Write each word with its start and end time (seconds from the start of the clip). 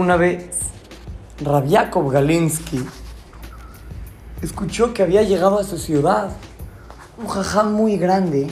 Una 0.00 0.16
vez, 0.16 0.48
Rabiakov 1.44 2.10
Galinsky 2.10 2.82
escuchó 4.40 4.94
que 4.94 5.02
había 5.02 5.22
llegado 5.24 5.58
a 5.58 5.62
su 5.62 5.76
ciudad 5.76 6.30
un 7.18 7.26
jajam 7.26 7.74
muy 7.74 7.98
grande, 7.98 8.46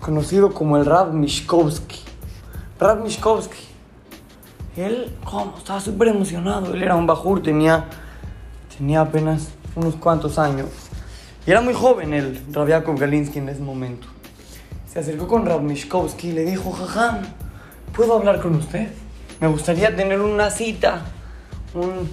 conocido 0.00 0.52
como 0.52 0.76
el 0.76 0.84
Rab 0.84 1.12
Mishkovsky. 1.12 2.00
Rab 2.80 3.04
Mishkovsky. 3.04 3.68
Él, 4.76 5.16
¿cómo? 5.24 5.54
Estaba 5.58 5.80
súper 5.80 6.08
emocionado. 6.08 6.74
Él 6.74 6.82
era 6.82 6.96
un 6.96 7.06
bajur, 7.06 7.40
tenía, 7.40 7.84
tenía 8.76 9.02
apenas 9.02 9.50
unos 9.76 9.94
cuantos 9.94 10.40
años. 10.40 10.70
Y 11.46 11.52
era 11.52 11.60
muy 11.60 11.72
joven 11.72 12.12
el 12.14 12.42
Rabiakov 12.52 12.98
Galinsky 12.98 13.38
en 13.38 13.48
ese 13.48 13.62
momento. 13.62 14.08
Se 14.92 14.98
acercó 14.98 15.28
con 15.28 15.46
Rab 15.46 15.62
Mishkovsky 15.62 16.30
y 16.30 16.32
le 16.32 16.44
dijo, 16.44 16.72
jajam, 16.72 17.18
¿puedo 17.94 18.16
hablar 18.16 18.42
con 18.42 18.56
usted? 18.56 18.88
Me 19.40 19.46
gustaría 19.46 19.94
tener 19.94 20.20
una 20.20 20.50
cita. 20.50 21.02
Un, 21.74 22.08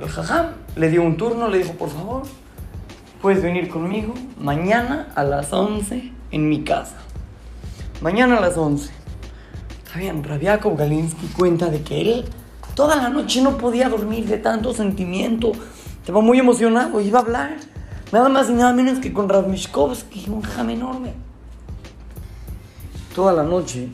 el 0.00 0.08
jajam 0.08 0.48
le 0.74 0.90
dio 0.90 1.02
un 1.02 1.16
turno, 1.16 1.48
le 1.48 1.58
dijo, 1.58 1.74
por 1.74 1.90
favor, 1.90 2.22
puedes 3.22 3.40
venir 3.40 3.68
conmigo 3.68 4.14
mañana 4.40 5.08
a 5.14 5.22
las 5.22 5.52
11 5.52 6.12
en 6.32 6.48
mi 6.48 6.64
casa. 6.64 6.96
Mañana 8.00 8.38
a 8.38 8.40
las 8.40 8.56
11. 8.56 8.90
Está 9.84 9.98
bien, 10.00 10.24
Rabiakov 10.24 10.76
Galinsky 10.76 11.28
cuenta 11.28 11.70
de 11.70 11.82
que 11.82 12.00
él 12.00 12.24
toda 12.74 12.96
la 12.96 13.08
noche 13.08 13.40
no 13.42 13.56
podía 13.56 13.88
dormir 13.88 14.26
de 14.26 14.38
tanto 14.38 14.74
sentimiento. 14.74 15.52
Estaba 16.00 16.20
muy 16.20 16.38
emocionado, 16.40 17.00
iba 17.00 17.20
a 17.20 17.22
hablar. 17.22 17.56
Nada 18.12 18.28
más 18.28 18.50
y 18.50 18.54
nada 18.54 18.72
menos 18.72 18.98
que 18.98 19.12
con 19.12 19.28
Rav 19.28 19.48
Mishkovsky, 19.48 20.28
un 20.28 20.42
jajam 20.42 20.70
enorme. 20.70 21.14
Toda 23.14 23.32
la 23.32 23.44
noche 23.44 23.88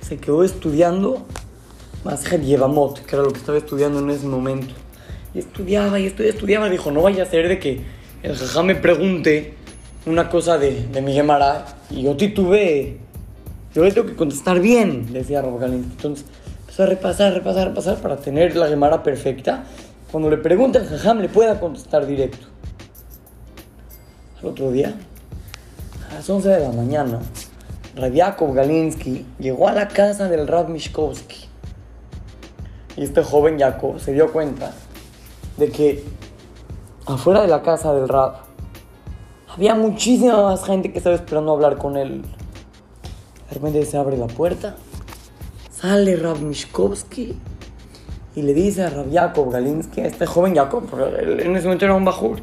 se 0.00 0.16
quedó 0.16 0.44
estudiando 0.44 1.26
Mashed 2.04 2.42
Yevamot, 2.42 3.04
que 3.04 3.16
era 3.16 3.24
lo 3.24 3.32
que 3.32 3.38
estaba 3.38 3.56
estudiando 3.56 3.98
en 3.98 4.10
ese 4.10 4.26
momento. 4.26 4.74
Y 5.34 5.38
estudiaba 5.38 5.98
y 5.98 6.06
estudiaba, 6.06 6.34
estudiaba. 6.34 6.68
Dijo, 6.68 6.90
no 6.90 7.02
vaya 7.02 7.22
a 7.22 7.26
ser 7.26 7.48
de 7.48 7.58
que 7.58 7.80
el 8.22 8.36
jajá 8.36 8.62
me 8.62 8.74
pregunte 8.74 9.54
una 10.06 10.28
cosa 10.28 10.58
de, 10.58 10.86
de 10.86 11.00
mi 11.00 11.14
Gemara 11.14 11.64
y 11.90 12.02
yo 12.02 12.16
titubeé. 12.16 12.98
Yo 13.74 13.82
le 13.82 13.90
tengo 13.90 14.06
que 14.06 14.14
contestar 14.14 14.60
bien, 14.60 15.12
decía 15.12 15.40
Galinsky. 15.40 15.90
Entonces 15.90 16.26
empezó 16.60 16.82
a 16.84 16.86
repasar, 16.86 17.32
repasar, 17.32 17.68
repasar 17.68 17.96
para 17.96 18.16
tener 18.16 18.54
la 18.54 18.68
Gemara 18.68 19.02
perfecta. 19.02 19.64
Cuando 20.12 20.30
le 20.30 20.36
pregunte 20.36 20.78
el 20.78 20.86
jajam 20.86 21.20
le 21.20 21.28
pueda 21.28 21.58
contestar 21.58 22.06
directo. 22.06 22.46
Al 24.40 24.48
otro 24.48 24.70
día, 24.70 24.94
a 26.10 26.14
las 26.14 26.28
11 26.28 26.48
de 26.50 26.60
la 26.60 26.70
mañana, 26.70 27.20
Rabiakov 27.96 28.54
Galinsky 28.54 29.24
llegó 29.38 29.68
a 29.68 29.72
la 29.72 29.88
casa 29.88 30.28
del 30.28 30.46
Rab 30.46 30.68
Mishkovsky. 30.68 31.53
Y 32.96 33.04
este 33.04 33.22
joven 33.22 33.58
Jacob 33.58 33.98
se 33.98 34.12
dio 34.12 34.32
cuenta 34.32 34.72
de 35.56 35.70
que 35.70 36.04
afuera 37.06 37.42
de 37.42 37.48
la 37.48 37.62
casa 37.62 37.92
del 37.92 38.08
Rab 38.08 38.36
había 39.48 39.74
muchísima 39.74 40.42
más 40.42 40.64
gente 40.64 40.92
que 40.92 40.98
estaba 40.98 41.16
esperando 41.16 41.52
hablar 41.52 41.78
con 41.78 41.96
él. 41.96 42.22
De 43.48 43.54
repente 43.54 43.84
se 43.84 43.96
abre 43.96 44.16
la 44.16 44.26
puerta, 44.26 44.76
sale 45.70 46.16
Rab 46.16 46.40
Mishkovsky 46.40 47.36
y 48.34 48.42
le 48.42 48.54
dice 48.54 48.82
a 48.82 48.90
Rab 48.90 49.12
Jacob 49.12 49.52
Galinsky, 49.52 50.00
a 50.00 50.06
este 50.06 50.26
joven 50.26 50.54
Jacob, 50.54 50.86
porque 50.90 51.44
en 51.44 51.56
ese 51.56 51.66
momento 51.66 51.84
era 51.84 51.94
un 51.94 52.04
bajur, 52.04 52.38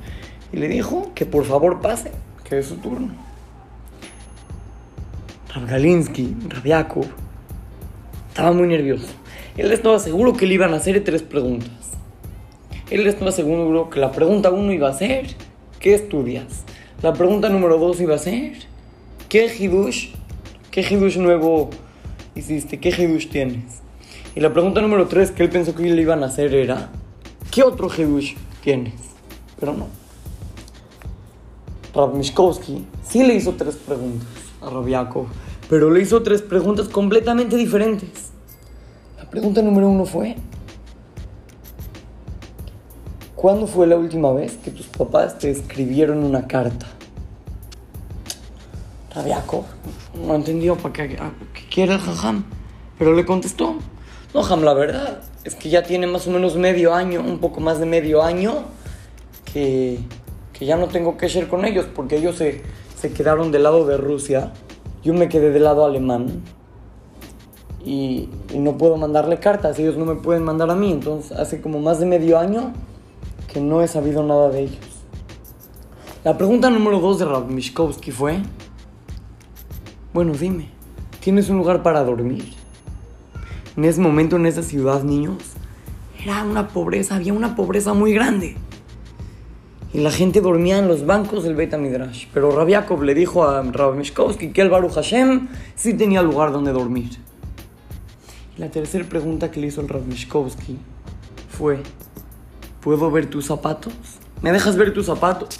y 0.53 0.57
le 0.57 0.67
dijo 0.67 1.11
que 1.13 1.25
por 1.25 1.44
favor 1.44 1.81
pase, 1.81 2.11
que 2.44 2.59
es 2.59 2.67
su 2.67 2.77
turno. 2.77 3.09
Rab 5.53 5.67
Galinsky, 5.67 6.38
Rab 6.47 6.63
Jacob, 6.63 7.05
estaba 8.29 8.53
muy 8.53 8.67
nervioso. 8.67 9.07
Él 9.57 9.71
estaba 9.71 9.99
seguro 9.99 10.33
que 10.33 10.45
le 10.45 10.53
iban 10.53 10.73
a 10.73 10.78
hacer 10.78 11.03
tres 11.03 11.23
preguntas. 11.23 11.72
Él 12.89 13.06
estaba 13.07 13.31
seguro 13.31 13.89
que 13.89 14.00
la 14.00 14.12
pregunta 14.12 14.51
uno 14.51 14.72
iba 14.72 14.89
a 14.89 14.94
ser, 14.94 15.28
¿qué 15.79 15.94
estudias? 15.94 16.63
La 17.01 17.13
pregunta 17.13 17.50
número 17.50 17.78
dos 17.78 18.00
iba 18.00 18.16
a 18.16 18.17
ser, 18.17 18.53
¿qué 19.28 19.53
hidush, 19.57 20.09
qué 20.72 20.81
hidush 20.81 21.17
nuevo 21.17 21.69
hiciste? 22.35 22.79
¿Qué 22.79 22.90
hidush 22.90 23.28
tienes? 23.28 23.81
Y 24.35 24.40
la 24.40 24.53
pregunta 24.53 24.81
número 24.81 25.07
tres 25.07 25.31
que 25.31 25.44
él 25.44 25.50
pensó 25.50 25.75
que 25.75 25.84
le 25.84 26.01
iban 26.01 26.23
a 26.23 26.28
hacer 26.28 26.53
era, 26.53 26.90
¿qué 27.51 27.63
otro 27.63 27.90
hidush 27.90 28.35
tienes? 28.63 28.94
Pero 29.59 29.73
no. 29.73 29.88
Rav 31.94 32.16
Mishkovsky 32.16 32.85
sí 33.03 33.23
le 33.23 33.35
hizo 33.35 33.53
tres 33.53 33.75
preguntas 33.75 34.28
a 34.61 34.69
Rav 34.69 34.88
Yaakov, 34.88 35.28
pero 35.69 35.91
le 35.91 36.01
hizo 36.01 36.23
tres 36.23 36.41
preguntas 36.41 36.88
completamente 36.88 37.57
diferentes. 37.57 38.31
Pregunta 39.31 39.62
número 39.62 39.88
uno 39.88 40.06
fue, 40.06 40.36
¿cuándo 43.34 43.66
fue 43.66 43.88
la 43.88 43.96
última 43.96 44.34
vez 44.34 44.58
que 44.58 44.72
tus 44.72 44.88
papás 44.88 45.40
te 45.40 45.50
escribieron 45.50 46.22
una 46.22 46.47
carta? 46.47 46.86
Yaakov 49.16 49.64
no 50.28 50.36
entendió 50.36 50.75
para 50.75 50.91
qué, 50.91 51.18
qué 51.53 51.70
quiere 51.74 51.94
el 51.94 52.00
jajam, 52.00 52.44
pero 53.00 53.14
le 53.14 53.25
contestó, 53.25 53.78
no, 54.34 54.44
jam, 54.44 54.64
la 54.64 54.74
verdad 54.74 55.22
es 55.46 55.56
que 55.56 55.70
ya 55.70 55.84
tiene 55.84 56.08
más 56.08 56.28
o 56.28 56.31
menos 56.31 56.58
medio 56.58 56.94
año, 56.94 57.22
un 57.22 57.40
poco 57.40 57.62
más 57.62 57.80
de 57.80 57.86
medio 57.86 58.24
año, 58.24 58.66
que, 59.46 60.00
que 60.52 60.66
ya 60.66 60.75
no 60.75 60.90
tengo 60.90 61.16
que 61.16 61.30
ser 61.30 61.47
con 61.47 61.64
ellos, 61.64 61.86
porque 61.96 62.18
ellos 62.18 62.36
se, 62.36 62.64
se 63.00 63.14
quedaron 63.14 63.53
del 63.53 63.64
lado 63.64 63.86
de 63.86 63.96
Rusia, 63.96 64.52
yo 65.03 65.14
me 65.14 65.30
quedé 65.30 65.52
del 65.52 65.64
lado 65.64 65.86
alemán, 65.86 66.44
y, 67.84 68.30
y, 68.53 68.59
no 68.59 68.78
puedo 68.78 68.97
mandarle 68.97 69.40
cartas, 69.40 69.80
ellos 69.80 69.97
no 69.97 70.06
me 70.06 70.16
pueden 70.16 70.44
mandar 70.44 70.69
a 70.69 70.75
mí, 70.75 70.92
entonces 70.92 71.31
hace 71.31 71.62
como 71.62 71.80
más 71.80 72.00
de 72.00 72.06
medio 72.06 72.38
año 72.38 72.74
que 73.52 73.59
no 73.59 73.81
he 73.81 73.88
sabido 73.88 74.24
nada 74.24 74.50
de 74.50 74.62
ellos. 74.62 74.92
La 76.24 76.38
pregunta 76.38 76.70
número 76.70 77.00
dos 77.00 77.18
de 77.18 77.25
Rav 77.25 77.50
Mishkovsky 77.50 78.12
fue, 78.12 78.40
bueno, 80.14 80.34
dime, 80.34 80.70
¿tienes 81.20 81.50
un 81.50 81.58
lugar 81.58 81.81
para 81.81 82.03
dormir? 82.03 82.53
En 83.75 83.86
ese 83.86 84.02
momento, 84.02 84.36
en 84.36 84.46
esa 84.46 84.62
ciudad, 84.62 85.03
niños, 85.03 85.38
era 86.24 86.44
una 86.44 86.68
pobreza, 86.68 87.16
había 87.16 87.34
una 87.34 87.56
pobreza 87.56 87.94
muy 87.94 88.14
grande. 88.14 88.56
Y 89.94 90.02
la 90.02 90.12
gente 90.12 90.40
dormía 90.40 90.78
en 90.78 90.88
los 90.88 91.06
bancos 91.06 91.44
del 91.44 91.56
Beit 91.56 91.75
Midrash. 91.75 92.28
Pero 92.34 92.52
Rav 92.52 92.68
Yaakov 92.68 93.02
le 93.03 93.14
dijo 93.16 93.44
a 93.44 93.62
Rav 93.64 93.96
Mishkovsky 93.96 94.52
que 94.52 94.62
el 94.62 94.70
Baruch 94.70 94.94
Hashem 94.94 95.47
sí 95.75 95.96
tenía 95.96 96.22
lugar 96.22 96.52
donde 96.52 96.72
dormir. 96.72 97.09
La 98.61 98.69
tercera 98.69 99.03
pregunta 99.05 99.49
que 99.49 99.59
le 99.59 99.66
hizo 99.66 99.81
el 99.81 99.89
Rav 99.89 100.05
Mishkovsky 100.05 100.77
fue, 101.49 101.79
¿puedo 102.79 103.09
ver 103.09 103.25
tus 103.25 103.47
zapatos? 103.47 103.91
¿Me 104.44 104.51
dejas 104.51 104.77
ver 104.77 104.94
tus 104.94 105.07
zapatos? 105.07 105.59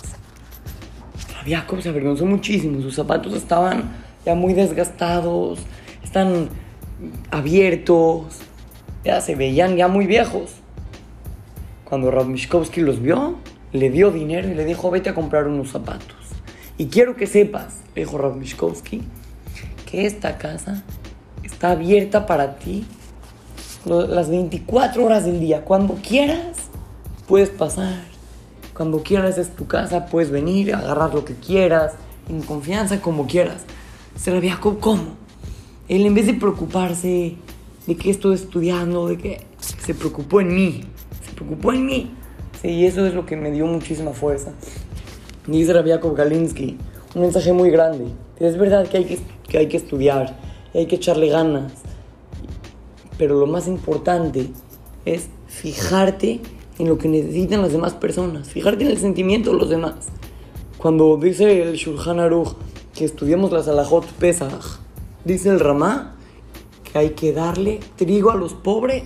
Rav 1.34 1.48
Yaakov 1.48 1.82
se 1.82 1.90
avergonzó 1.90 2.28
muchísimo. 2.28 2.80
Sus 2.84 2.94
zapatos 2.94 3.34
estaban 3.34 3.92
ya 4.24 4.36
muy 4.36 4.54
desgastados, 4.54 5.58
están 6.04 6.50
abiertos, 7.32 8.38
ya 9.04 9.20
se 9.20 9.34
veían 9.34 9.78
ya 9.78 9.88
muy 9.88 10.06
viejos. 10.06 10.52
Cuando 11.86 12.12
Rav 12.12 12.28
Mishkovsky 12.28 12.82
los 12.82 13.02
vio, 13.02 13.40
le 13.74 13.90
dio 13.90 14.12
dinero 14.12 14.48
y 14.48 14.54
le 14.54 14.64
dijo, 14.64 14.92
vete 14.92 15.10
a 15.10 15.16
comprar 15.16 15.48
unos 15.48 15.72
zapatos. 15.72 16.18
Y 16.78 16.86
quiero 16.86 17.16
que 17.16 17.26
sepas, 17.26 17.80
le 17.96 18.04
dijo 18.04 18.20
Rav 18.20 18.36
Mishkovsky, 18.36 19.02
que 19.90 20.06
esta 20.06 20.38
casa 20.38 20.84
está 21.44 21.72
abierta 21.72 22.26
para 22.26 22.58
ti 22.58 22.86
las 23.86 24.30
24 24.30 25.04
horas 25.04 25.26
del 25.26 25.40
día. 25.40 25.64
Cuando 25.66 25.96
quieras, 25.96 26.70
puedes 27.28 27.50
pasar. 27.50 28.04
Cuando 28.74 29.04
quieras 29.04 29.38
es 29.38 29.56
tu 29.56 29.68
casa, 29.68 30.06
puedes 30.06 30.32
venir, 30.32 30.74
agarrar 30.74 31.14
lo 31.14 31.26
que 31.26 31.36
quieras, 31.36 31.94
en 32.30 32.42
confianza, 32.42 33.02
como 33.02 33.28
quieras. 33.28 33.64
Se 34.16 34.40
Jacob, 34.42 34.80
¿cómo? 34.80 35.16
Él 35.88 36.06
en 36.06 36.14
vez 36.14 36.28
de 36.28 36.34
preocuparse 36.34 37.36
de 37.88 37.96
que 37.96 38.10
estoy 38.10 38.36
estudiando, 38.36 39.08
de 39.08 39.18
que 39.18 39.42
se 39.60 39.94
preocupó 39.94 40.42
en 40.42 40.54
mí, 40.56 40.84
se 41.26 41.34
preocupó 41.34 41.74
en 41.74 41.86
mí. 41.86 42.12
Sí, 42.62 42.70
y 42.70 42.86
eso 42.86 43.06
es 43.06 43.14
lo 43.14 43.26
que 43.26 43.36
me 43.36 43.52
dio 43.52 43.66
muchísima 43.66 44.12
fuerza. 44.12 44.52
Dice 45.48 45.74
Rabiakov 45.74 46.16
Galinsky, 46.16 46.78
un 47.16 47.22
mensaje 47.22 47.52
muy 47.52 47.72
grande. 47.72 48.06
Es 48.40 48.58
verdad 48.58 48.88
que 48.88 48.98
hay 48.98 49.06
que, 49.06 49.20
que 49.48 49.58
hay 49.58 49.68
que 49.68 49.78
estudiar, 49.78 50.38
hay 50.74 50.86
que 50.86 50.96
echarle 50.96 51.30
ganas, 51.30 51.74
pero 53.18 53.40
lo 53.40 53.46
más 53.46 53.68
importante 53.68 54.50
es 55.06 55.30
fijarte 55.48 56.42
en 56.80 56.88
lo 56.88 56.98
que 56.98 57.08
necesitan 57.08 57.62
las 57.62 57.72
demás 57.72 57.94
personas, 57.94 58.50
fijarte 58.50 58.84
en 58.84 58.92
el 58.92 58.98
sentimiento 58.98 59.52
de 59.52 59.58
los 59.58 59.70
demás. 59.70 60.08
Cuando 60.78 61.18
dice 61.18 61.62
el 61.62 61.76
Shulchan 61.76 62.20
Aruch 62.20 62.56
que 62.96 63.06
estudiamos 63.06 63.52
la 63.52 63.62
Salahot 63.62 64.06
Pesach, 64.14 64.80
dice 65.26 65.50
el 65.50 65.60
Ramá 65.60 66.16
que 66.84 66.98
hay 66.98 67.10
que 67.12 67.34
darle 67.34 67.80
trigo 67.98 68.32
a 68.32 68.36
los 68.36 68.54
pobres 68.54 69.04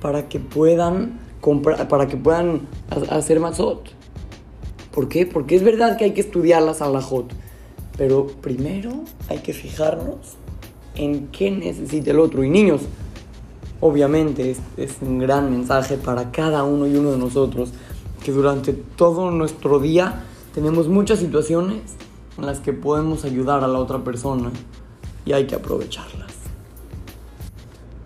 para 0.00 0.28
que 0.28 0.40
puedan 0.40 1.20
comprar, 1.40 1.86
para 1.88 2.06
que 2.08 2.16
puedan 2.16 2.66
hacer 3.10 3.40
mazot. 3.40 3.90
¿Por 4.92 5.08
qué? 5.08 5.26
Porque 5.26 5.54
es 5.54 5.62
verdad 5.62 5.96
que 5.96 6.04
hay 6.04 6.12
que 6.12 6.20
estudiar 6.20 6.62
la 6.62 6.74
Salahot, 6.74 7.32
pero 7.96 8.26
primero 8.26 9.04
hay 9.28 9.38
que 9.38 9.52
fijarnos 9.52 10.36
en 10.98 11.28
qué 11.28 11.50
necesita 11.50 12.10
el 12.10 12.20
otro. 12.20 12.44
Y 12.44 12.50
niños, 12.50 12.82
Obviamente 13.80 14.56
es, 14.76 14.96
un 15.00 15.20
gran 15.20 15.52
mensaje 15.52 15.96
para 15.98 16.32
cada 16.32 16.64
uno 16.64 16.88
y 16.88 16.96
uno 16.96 17.12
de 17.12 17.18
nosotros 17.18 17.70
que 18.24 18.32
durante 18.32 18.72
todo 18.72 19.30
nuestro 19.30 19.78
día 19.78 20.24
tenemos 20.52 20.88
muchas 20.88 21.20
situaciones 21.20 21.82
en 22.36 22.46
las 22.46 22.58
que 22.58 22.72
podemos 22.72 23.24
ayudar 23.24 23.62
a 23.62 23.68
la 23.68 23.78
otra 23.78 24.02
persona 24.02 24.50
y 25.24 25.32
hay 25.32 25.46
que 25.46 25.54
aprovecharlas. 25.54 26.32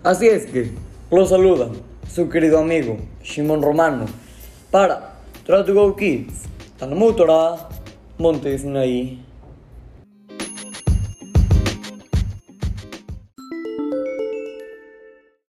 Así 0.03 0.27
es 0.27 0.45
que 0.45 0.71
lo 1.09 1.25
saluda 1.25 1.69
su 2.13 2.29
querido 2.29 2.59
amigo 2.59 2.97
Shimon 3.23 3.63
Romano 3.63 4.05
para 4.69 5.15
Try 5.43 5.65
to 5.65 5.73
Go 5.73 5.95
Kids, 5.95 6.43
Talmud 6.77 7.15
Torah, 7.15 7.67
Monte 8.19 8.59
Sinaí. 8.59 9.32